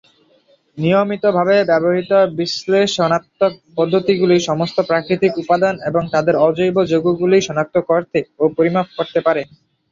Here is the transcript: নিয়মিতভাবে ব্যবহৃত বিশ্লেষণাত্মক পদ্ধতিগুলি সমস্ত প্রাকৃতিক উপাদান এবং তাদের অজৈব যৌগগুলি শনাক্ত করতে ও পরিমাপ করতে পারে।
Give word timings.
নিয়মিতভাবে 0.77 1.55
ব্যবহৃত 1.69 2.11
বিশ্লেষণাত্মক 2.39 3.53
পদ্ধতিগুলি 3.77 4.35
সমস্ত 4.49 4.77
প্রাকৃতিক 4.89 5.31
উপাদান 5.43 5.75
এবং 5.89 6.03
তাদের 6.13 6.35
অজৈব 6.47 6.75
যৌগগুলি 6.91 7.37
শনাক্ত 7.41 7.75
করতে 7.89 8.19
ও 8.39 8.53
পরিমাপ 8.57 8.87
করতে 8.97 9.19
পারে। 9.27 9.41